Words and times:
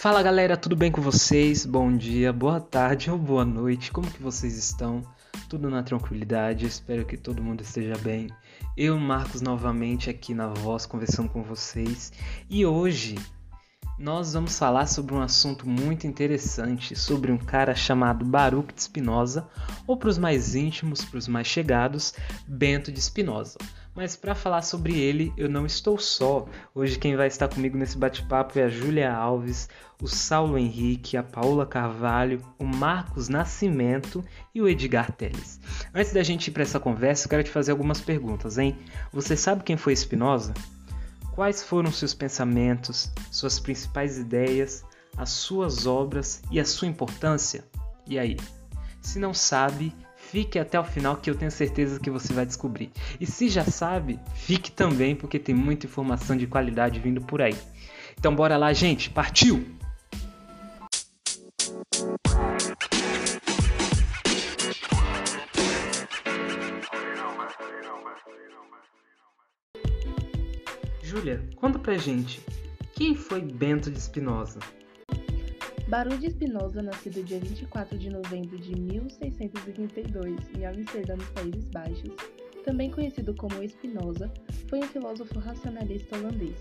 Fala 0.00 0.22
galera, 0.22 0.56
tudo 0.56 0.74
bem 0.74 0.90
com 0.90 1.02
vocês? 1.02 1.66
Bom 1.66 1.94
dia, 1.94 2.32
boa 2.32 2.58
tarde 2.58 3.10
ou 3.10 3.18
boa 3.18 3.44
noite, 3.44 3.92
como 3.92 4.10
que 4.10 4.22
vocês 4.22 4.56
estão? 4.56 5.02
Tudo 5.46 5.68
na 5.68 5.82
tranquilidade, 5.82 6.64
espero 6.64 7.04
que 7.04 7.18
todo 7.18 7.42
mundo 7.42 7.60
esteja 7.60 7.98
bem. 7.98 8.28
Eu, 8.74 8.98
Marcos, 8.98 9.42
novamente 9.42 10.08
aqui 10.08 10.32
na 10.32 10.46
voz 10.46 10.86
conversando 10.86 11.28
com 11.28 11.42
vocês 11.42 12.14
e 12.48 12.64
hoje 12.64 13.16
nós 13.98 14.32
vamos 14.32 14.58
falar 14.58 14.86
sobre 14.86 15.12
um 15.12 15.20
assunto 15.20 15.68
muito 15.68 16.06
interessante, 16.06 16.96
sobre 16.96 17.30
um 17.30 17.36
cara 17.36 17.74
chamado 17.74 18.24
Baruch 18.24 18.72
de 18.72 18.82
Spinoza, 18.82 19.46
ou 19.86 19.98
para 19.98 20.08
os 20.08 20.16
mais 20.16 20.54
íntimos, 20.54 21.04
para 21.04 21.18
os 21.18 21.28
mais 21.28 21.46
chegados, 21.46 22.14
Bento 22.48 22.90
de 22.90 23.02
Spinoza. 23.02 23.58
Mas 23.94 24.14
para 24.14 24.34
falar 24.34 24.62
sobre 24.62 24.98
ele, 24.98 25.32
eu 25.36 25.48
não 25.48 25.66
estou 25.66 25.98
só. 25.98 26.46
Hoje 26.74 26.98
quem 26.98 27.16
vai 27.16 27.26
estar 27.26 27.48
comigo 27.48 27.76
nesse 27.76 27.98
bate-papo 27.98 28.58
é 28.58 28.62
a 28.62 28.68
Júlia 28.68 29.12
Alves, 29.12 29.68
o 30.00 30.06
Saulo 30.06 30.56
Henrique, 30.56 31.16
a 31.16 31.22
Paula 31.22 31.66
Carvalho, 31.66 32.40
o 32.58 32.64
Marcos 32.64 33.28
Nascimento 33.28 34.24
e 34.54 34.62
o 34.62 34.68
Edgar 34.68 35.12
Teles. 35.12 35.60
Antes 35.94 36.12
da 36.12 36.22
gente 36.22 36.48
ir 36.48 36.50
para 36.52 36.62
essa 36.62 36.78
conversa, 36.78 37.26
eu 37.26 37.30
quero 37.30 37.44
te 37.44 37.50
fazer 37.50 37.72
algumas 37.72 38.00
perguntas, 38.00 38.58
hein? 38.58 38.78
Você 39.12 39.36
sabe 39.36 39.64
quem 39.64 39.76
foi 39.76 39.94
Spinoza? 39.94 40.54
Quais 41.32 41.62
foram 41.62 41.90
seus 41.90 42.14
pensamentos, 42.14 43.10
suas 43.30 43.58
principais 43.58 44.18
ideias, 44.18 44.84
as 45.16 45.30
suas 45.30 45.86
obras 45.86 46.42
e 46.50 46.60
a 46.60 46.64
sua 46.64 46.88
importância? 46.88 47.64
E 48.06 48.18
aí? 48.18 48.36
Se 49.00 49.18
não 49.18 49.34
sabe, 49.34 49.94
fique 50.30 50.60
até 50.60 50.78
o 50.78 50.84
final 50.84 51.16
que 51.16 51.28
eu 51.28 51.34
tenho 51.34 51.50
certeza 51.50 51.98
que 51.98 52.08
você 52.08 52.32
vai 52.32 52.46
descobrir. 52.46 52.92
E 53.20 53.26
se 53.26 53.48
já 53.48 53.64
sabe, 53.64 54.20
fique 54.34 54.70
também 54.70 55.16
porque 55.16 55.38
tem 55.40 55.54
muita 55.54 55.86
informação 55.86 56.36
de 56.36 56.46
qualidade 56.46 57.00
vindo 57.00 57.20
por 57.20 57.42
aí. 57.42 57.56
Então 58.16 58.34
bora 58.34 58.56
lá, 58.56 58.72
gente, 58.72 59.10
partiu! 59.10 59.66
Júlia, 71.02 71.44
conta 71.56 71.76
pra 71.76 71.96
gente, 71.98 72.40
quem 72.94 73.16
foi 73.16 73.40
Bento 73.40 73.90
de 73.90 74.00
Spinoza? 74.00 74.60
Baruch 75.90 76.24
Spinoza, 76.30 76.80
nascido 76.80 77.20
dia 77.24 77.40
24 77.40 77.98
de 77.98 78.10
novembro 78.10 78.56
de 78.56 78.80
1632 78.80 80.38
em 80.56 80.64
Amsterdã, 80.64 81.16
nos 81.16 81.28
Países 81.30 81.68
Baixos, 81.70 82.14
também 82.64 82.92
conhecido 82.92 83.34
como 83.34 83.60
Spinoza, 83.68 84.32
foi 84.68 84.78
um 84.78 84.86
filósofo 84.86 85.40
racionalista 85.40 86.16
holandês, 86.16 86.56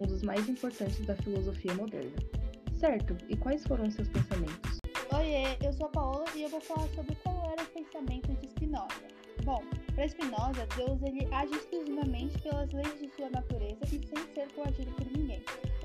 um 0.00 0.06
dos 0.08 0.24
mais 0.24 0.48
importantes 0.48 0.98
da 1.06 1.14
filosofia 1.14 1.72
moderna. 1.74 2.16
Certo, 2.74 3.16
e 3.28 3.36
quais 3.36 3.64
foram 3.64 3.88
seus 3.88 4.08
pensamentos? 4.08 4.80
Oiê, 5.14 5.56
eu 5.64 5.72
sou 5.74 5.86
a 5.86 5.90
Paola 5.90 6.24
e 6.34 6.42
eu 6.42 6.48
vou 6.48 6.60
falar 6.60 6.88
sobre 6.88 7.14
qual 7.22 7.52
era 7.52 7.62
o 7.62 7.66
pensamento 7.66 8.32
de 8.40 8.48
Spinoza. 8.48 9.06
Bom, 9.44 9.62
para 9.94 10.08
Spinoza, 10.08 10.66
Deus 10.76 11.00
ele 11.02 11.32
age 11.32 11.54
exclusivamente 11.54 12.36
pelas 12.40 12.72
leis 12.72 12.98
de 12.98 13.08
sua 13.14 13.30
natureza 13.30 13.84
e 13.84 14.04
sem 14.08 14.34
ser 14.34 14.52
coagido. 14.54 15.01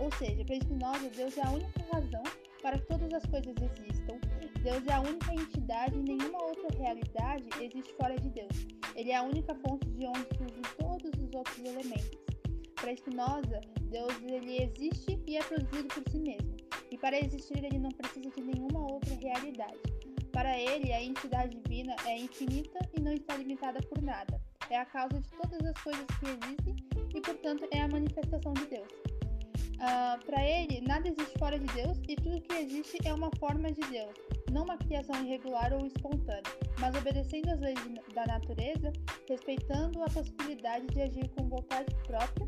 Ou 0.08 0.12
seja, 0.14 0.46
para 0.46 0.56
Spinoza, 0.56 1.10
Deus 1.18 1.38
é 1.38 1.42
a 1.42 1.52
única 1.52 1.84
razão 1.92 2.24
para 2.62 2.80
que 2.80 2.86
todas 2.88 3.14
as 3.14 3.26
coisas 3.26 3.54
existam. 3.58 4.18
Deus 4.64 4.88
é 4.88 4.94
a 4.94 5.02
única 5.02 5.34
entidade 5.34 6.00
e 6.00 6.02
nenhuma 6.02 6.44
outra 6.46 6.78
realidade 6.80 7.44
existe 7.62 7.94
fora 7.96 8.16
de 8.16 8.30
Deus. 8.30 8.68
Ele 8.96 9.12
é 9.12 9.18
a 9.18 9.24
única 9.24 9.54
fonte 9.56 9.86
de 9.90 10.08
onde 10.08 10.26
surgem 10.38 10.62
todos 10.80 11.12
os 11.12 11.34
outros 11.36 11.60
elementos. 11.60 12.18
Para 12.76 12.96
Spinoza, 12.96 13.60
Deus 13.82 14.14
ele 14.24 14.64
existe 14.64 15.22
e 15.28 15.36
é 15.36 15.44
produzido 15.44 15.90
por 15.90 16.10
si 16.10 16.20
mesmo. 16.20 16.56
E 16.90 16.98
para 16.98 17.20
existir, 17.20 17.62
ele 17.62 17.78
não 17.78 17.92
precisa 17.92 18.30
de 18.30 18.42
nenhuma 18.42 18.90
outra 18.90 19.14
realidade. 19.14 19.82
Para 20.32 20.58
ele, 20.58 20.94
a 20.94 21.04
entidade 21.04 21.60
divina 21.60 21.98
é 22.06 22.18
infinita 22.18 22.80
e 22.98 23.02
não 23.02 23.12
está 23.12 23.36
limitada 23.36 23.82
por 23.82 24.02
nada. 24.02 24.40
É 24.70 24.78
a 24.78 24.86
causa 24.86 25.20
de 25.20 25.30
todas 25.32 25.66
as 25.66 25.84
coisas 25.84 26.06
que 26.18 26.28
existem 26.28 26.76
e, 27.14 27.20
portanto, 27.20 27.68
é 27.74 27.82
a 27.82 27.90
manifestação 27.90 28.54
de 28.54 28.68
Deus. 28.68 29.17
Uh, 29.78 30.26
Para 30.26 30.44
ele, 30.44 30.82
nada 30.82 31.08
existe 31.08 31.38
fora 31.38 31.60
de 31.60 31.68
Deus 31.74 31.98
e 32.08 32.16
tudo 32.16 32.42
que 32.42 32.54
existe 32.54 32.98
é 33.06 33.14
uma 33.14 33.30
forma 33.40 33.72
de 33.72 33.82
Deus, 33.82 34.14
não 34.52 34.64
uma 34.64 34.78
criação 34.78 35.24
irregular 35.24 35.72
ou 35.74 35.86
espontânea, 35.86 36.42
mas 36.80 36.96
obedecendo 36.96 37.50
às 37.50 37.60
leis 37.60 37.80
da 38.14 38.26
natureza, 38.26 38.92
respeitando 39.30 40.02
a 40.02 40.10
possibilidade 40.10 40.88
de 40.88 41.02
agir 41.02 41.30
com 41.30 41.48
vontade 41.48 41.94
própria 42.08 42.48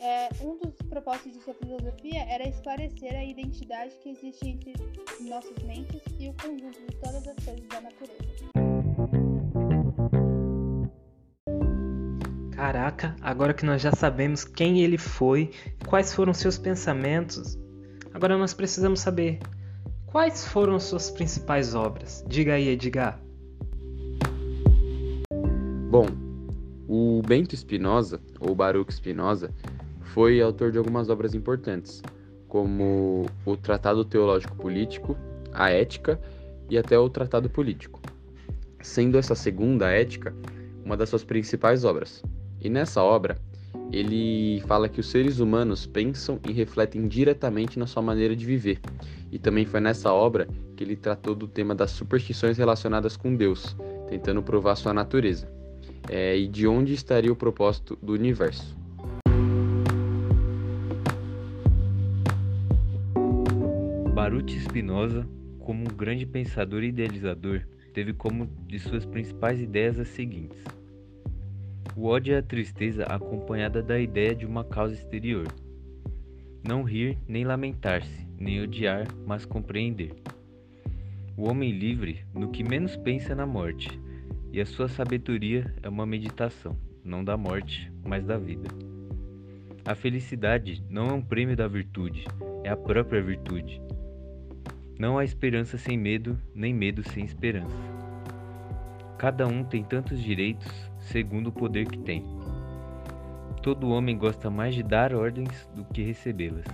é, 0.00 0.28
um 0.42 0.56
dos 0.58 0.74
propósitos 0.88 1.32
de 1.32 1.40
sua 1.40 1.54
filosofia 1.54 2.24
era 2.28 2.46
esclarecer 2.48 3.14
a 3.14 3.24
identidade 3.24 3.94
que 4.02 4.10
existe 4.10 4.48
entre 4.48 4.74
nossas 5.20 5.56
mentes 5.62 6.02
e 6.18 6.28
o 6.28 6.34
conjunto 6.34 6.78
de 6.80 6.96
todas 6.98 7.26
as 7.26 7.44
coisas 7.44 7.66
da 7.68 7.80
natureza. 7.80 8.55
Caraca, 12.66 13.14
agora 13.22 13.54
que 13.54 13.64
nós 13.64 13.80
já 13.80 13.92
sabemos 13.92 14.42
quem 14.42 14.80
ele 14.80 14.98
foi, 14.98 15.52
quais 15.86 16.12
foram 16.12 16.34
seus 16.34 16.58
pensamentos, 16.58 17.56
agora 18.12 18.36
nós 18.36 18.52
precisamos 18.52 18.98
saber 18.98 19.38
quais 20.04 20.44
foram 20.48 20.80
suas 20.80 21.08
principais 21.08 21.76
obras. 21.76 22.24
Diga 22.26 22.54
aí, 22.54 22.66
Edgar. 22.70 23.22
Bom, 25.88 26.06
o 26.88 27.22
Bento 27.24 27.56
Spinoza, 27.56 28.20
ou 28.40 28.52
Baruch 28.52 28.92
Spinoza, 28.92 29.54
foi 30.00 30.42
autor 30.42 30.72
de 30.72 30.78
algumas 30.78 31.08
obras 31.08 31.36
importantes, 31.36 32.02
como 32.48 33.26
o 33.44 33.56
Tratado 33.56 34.04
Teológico 34.04 34.56
Político, 34.56 35.16
a 35.52 35.70
Ética 35.70 36.20
e 36.68 36.76
até 36.76 36.98
o 36.98 37.08
Tratado 37.08 37.48
Político, 37.48 38.00
sendo 38.82 39.18
essa 39.18 39.36
segunda 39.36 39.88
ética 39.88 40.34
uma 40.84 40.96
das 40.96 41.08
suas 41.08 41.22
principais 41.22 41.84
obras. 41.84 42.24
E 42.60 42.68
nessa 42.68 43.02
obra, 43.02 43.38
ele 43.92 44.60
fala 44.66 44.88
que 44.88 45.00
os 45.00 45.08
seres 45.08 45.38
humanos 45.38 45.86
pensam 45.86 46.40
e 46.48 46.52
refletem 46.52 47.06
diretamente 47.06 47.78
na 47.78 47.86
sua 47.86 48.02
maneira 48.02 48.34
de 48.34 48.44
viver. 48.44 48.80
E 49.30 49.38
também 49.38 49.64
foi 49.64 49.80
nessa 49.80 50.12
obra 50.12 50.48
que 50.76 50.82
ele 50.82 50.96
tratou 50.96 51.34
do 51.34 51.46
tema 51.46 51.74
das 51.74 51.90
superstições 51.90 52.58
relacionadas 52.58 53.16
com 53.16 53.34
Deus, 53.34 53.76
tentando 54.08 54.42
provar 54.42 54.76
sua 54.76 54.92
natureza. 54.92 55.50
É, 56.08 56.36
e 56.36 56.46
de 56.46 56.66
onde 56.66 56.94
estaria 56.94 57.32
o 57.32 57.36
propósito 57.36 57.98
do 58.02 58.12
universo. 58.12 58.76
Baruch 64.14 64.58
Spinoza, 64.60 65.26
como 65.58 65.82
um 65.82 65.96
grande 65.96 66.24
pensador 66.26 66.82
e 66.82 66.88
idealizador, 66.88 67.62
teve 67.92 68.12
como 68.12 68.48
de 68.66 68.78
suas 68.78 69.04
principais 69.04 69.60
ideias 69.60 69.98
as 69.98 70.08
seguintes: 70.08 70.62
o 71.96 72.08
ódio 72.08 72.34
é 72.34 72.38
a 72.38 72.42
tristeza 72.42 73.04
acompanhada 73.04 73.82
da 73.82 73.98
ideia 73.98 74.34
de 74.34 74.44
uma 74.44 74.62
causa 74.62 74.92
exterior. 74.92 75.46
Não 76.62 76.82
rir 76.82 77.18
nem 77.26 77.42
lamentar-se, 77.42 78.28
nem 78.38 78.62
odiar, 78.62 79.06
mas 79.26 79.46
compreender. 79.46 80.12
O 81.38 81.48
homem 81.48 81.72
livre, 81.72 82.22
no 82.34 82.50
que 82.50 82.62
menos 82.62 82.96
pensa 82.96 83.34
na 83.34 83.46
morte, 83.46 83.98
e 84.52 84.60
a 84.60 84.66
sua 84.66 84.88
sabedoria 84.88 85.74
é 85.82 85.88
uma 85.88 86.04
meditação, 86.04 86.76
não 87.02 87.24
da 87.24 87.34
morte, 87.34 87.90
mas 88.04 88.26
da 88.26 88.36
vida. 88.36 88.68
A 89.82 89.94
felicidade 89.94 90.84
não 90.90 91.08
é 91.08 91.12
um 91.14 91.22
prêmio 91.22 91.56
da 91.56 91.66
virtude, 91.66 92.26
é 92.62 92.68
a 92.68 92.76
própria 92.76 93.22
virtude. 93.22 93.80
Não 94.98 95.16
há 95.16 95.24
esperança 95.24 95.78
sem 95.78 95.96
medo, 95.96 96.38
nem 96.54 96.74
medo 96.74 97.02
sem 97.08 97.24
esperança. 97.24 97.76
Cada 99.16 99.46
um 99.46 99.64
tem 99.64 99.82
tantos 99.82 100.22
direitos 100.22 100.70
segundo 101.06 101.48
o 101.48 101.52
poder 101.52 101.86
que 101.86 101.98
tem. 101.98 102.24
Todo 103.62 103.88
homem 103.88 104.16
gosta 104.16 104.50
mais 104.50 104.74
de 104.74 104.82
dar 104.82 105.14
ordens 105.14 105.68
do 105.74 105.84
que 105.84 106.02
recebê-las. 106.02 106.64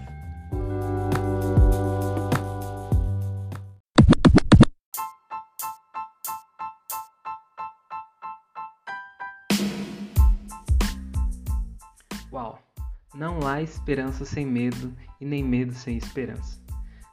Uau! 12.33 12.59
Não 13.15 13.47
há 13.47 13.63
esperança 13.63 14.25
sem 14.25 14.47
medo 14.47 14.93
e 15.21 15.25
nem 15.25 15.45
medo 15.45 15.73
sem 15.73 15.97
esperança. 15.97 16.61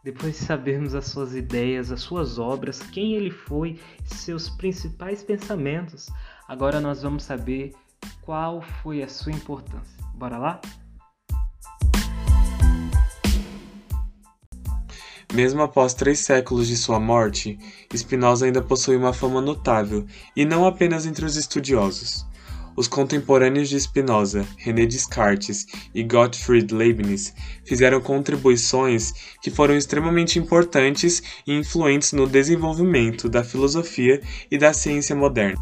Depois 0.02 0.40
de 0.40 0.46
sabermos 0.46 0.96
as 0.96 1.08
suas 1.08 1.36
ideias, 1.36 1.92
as 1.92 2.00
suas 2.00 2.40
obras, 2.40 2.82
quem 2.82 3.16
ele 3.16 3.30
foi, 3.30 3.78
seus 4.06 4.50
principais 4.50 5.22
pensamentos, 5.24 6.10
agora 6.50 6.82
nós 6.82 7.04
vamos 7.04 7.24
saber 7.24 7.74
qual 8.24 8.64
foi 8.82 9.04
a 9.04 9.08
sua 9.08 9.32
importância. 9.32 10.04
Bora 10.16 10.40
lá? 10.40 10.60
Mesmo 15.32 15.62
após 15.62 15.94
três 15.94 16.20
séculos 16.20 16.68
de 16.68 16.76
sua 16.76 17.00
morte, 17.00 17.60
Spinoza 17.96 18.48
ainda 18.48 18.64
possui 18.64 18.98
uma 18.98 19.14
fama 19.14 19.40
notável, 19.40 20.08
e 20.36 20.44
não 20.44 20.66
apenas 20.66 21.06
entre 21.06 21.24
os 21.24 21.36
estudiosos. 21.36 22.28
os 22.76 22.88
contemporâneos 22.88 23.68
de 23.68 23.78
Spinoza, 23.78 24.48
René 24.58 24.86
Descartes 24.86 25.66
e 25.94 26.02
Gottfried 26.02 26.74
Leibniz, 26.74 27.34
fizeram 27.66 28.00
contribuições 28.00 29.12
que 29.42 29.52
foram 29.52 29.76
extremamente 29.76 30.40
importantes 30.40 31.22
e 31.46 31.54
influentes 31.54 32.14
no 32.14 32.26
desenvolvimento 32.26 33.28
da 33.28 33.44
filosofia 33.44 34.22
e 34.50 34.58
da 34.58 34.72
ciência 34.72 35.14
moderna. 35.14 35.60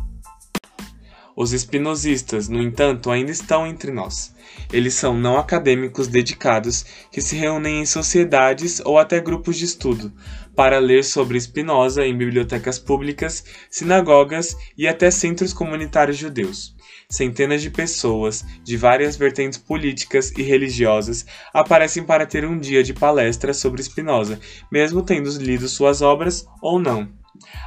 Os 1.40 1.54
espinosistas, 1.54 2.50
no 2.50 2.60
entanto, 2.60 3.12
ainda 3.12 3.30
estão 3.30 3.68
entre 3.68 3.92
nós. 3.92 4.34
Eles 4.74 4.96
são 4.96 5.16
não 5.16 5.38
acadêmicos 5.38 6.08
dedicados 6.08 6.84
que 7.12 7.22
se 7.22 7.36
reúnem 7.36 7.80
em 7.80 7.86
sociedades 7.86 8.82
ou 8.84 8.98
até 8.98 9.20
grupos 9.20 9.56
de 9.56 9.66
estudo 9.66 10.12
para 10.56 10.80
ler 10.80 11.04
sobre 11.04 11.40
Spinoza 11.40 12.04
em 12.04 12.18
bibliotecas 12.18 12.80
públicas, 12.80 13.46
sinagogas 13.70 14.58
e 14.76 14.88
até 14.88 15.12
centros 15.12 15.54
comunitários 15.54 16.18
judeus. 16.18 16.76
Centenas 17.08 17.62
de 17.62 17.70
pessoas, 17.70 18.44
de 18.64 18.76
várias 18.76 19.16
vertentes 19.16 19.60
políticas 19.60 20.32
e 20.36 20.42
religiosas, 20.42 21.24
aparecem 21.54 22.04
para 22.04 22.26
ter 22.26 22.46
um 22.46 22.58
dia 22.58 22.84
de 22.84 22.96
palestra 22.96 23.54
sobre 23.54 23.84
Spinoza, 23.84 24.40
mesmo 24.72 25.04
tendo 25.04 25.30
lido 25.38 25.68
suas 25.68 26.02
obras 26.02 26.48
ou 26.64 26.80
não. 26.80 27.08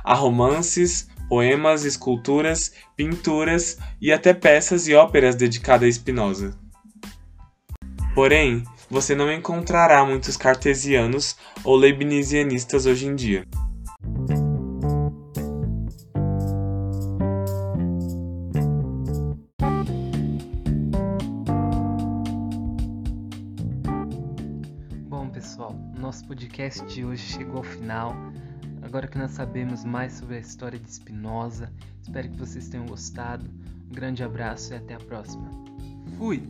Há 0.05 0.15
romances, 0.15 1.09
poemas, 1.31 1.85
esculturas, 1.85 2.73
pinturas 2.97 3.79
e 4.00 4.12
até 4.12 4.35
peças 4.35 4.88
e 4.88 4.94
óperas 4.94 5.37
dedicadas 5.37 5.88
a 5.88 5.93
Spinoza. 5.93 6.59
Porém, 8.17 8.65
você 8.91 9.15
não 9.15 9.32
encontrará 9.32 10.05
muitos 10.05 10.37
cartesianos 10.37 11.37
ou 11.62 11.77
leibnizianistas 11.77 12.85
hoje 12.85 13.06
em 13.06 13.15
dia. 13.15 13.44
Bom, 25.09 25.29
pessoal, 25.29 25.73
nosso 25.97 26.26
podcast 26.26 26.85
de 26.87 27.05
hoje 27.05 27.23
chegou 27.23 27.59
ao 27.59 27.62
final. 27.62 28.17
Agora 28.82 29.06
que 29.06 29.19
nós 29.19 29.32
sabemos 29.32 29.85
mais 29.85 30.15
sobre 30.15 30.37
a 30.37 30.41
história 30.41 30.79
de 30.79 30.93
Spinoza, 30.93 31.71
espero 32.03 32.29
que 32.29 32.37
vocês 32.37 32.69
tenham 32.69 32.87
gostado. 32.87 33.49
Um 33.91 33.94
grande 33.94 34.23
abraço 34.23 34.73
e 34.73 34.77
até 34.77 34.94
a 34.94 34.99
próxima. 34.99 35.50
Fui! 36.19 36.43